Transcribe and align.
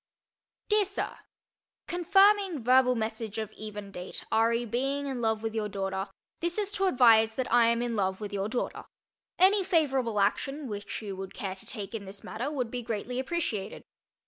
DEAR 0.67 0.83
SIR: 0.85 1.17
Confirming 1.85 2.63
verbal 2.63 2.95
message 2.95 3.37
of 3.37 3.51
even 3.51 3.91
date 3.91 4.25
re: 4.33 4.65
being 4.65 5.05
in 5.05 5.21
love 5.21 5.43
with 5.43 5.53
your 5.53 5.69
daughter, 5.69 6.07
this 6.39 6.57
is 6.57 6.71
to 6.71 6.85
advise 6.87 7.35
that 7.35 7.53
I 7.53 7.67
am 7.67 7.83
in 7.83 7.95
love 7.95 8.19
with 8.19 8.33
your 8.33 8.49
daughter. 8.49 8.85
Any 9.37 9.63
favorable 9.63 10.19
action 10.19 10.67
which 10.67 11.03
you 11.03 11.15
would 11.17 11.35
care 11.35 11.53
to 11.53 11.67
take 11.67 11.93
in 11.93 12.05
this 12.05 12.23
matter 12.23 12.49
would 12.51 12.71
be 12.71 12.81
greatly 12.81 13.19
appreciated. 13.19 13.83